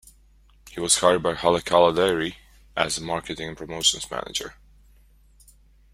He 0.71 0.79
was 0.79 0.97
hired 0.97 1.21
by 1.21 1.35
Haleakala 1.35 1.93
Dairy 1.93 2.37
as 2.75 2.97
a 2.97 3.01
marketing 3.03 3.49
and 3.49 3.55
promotions 3.55 4.09
manager. 4.09 4.55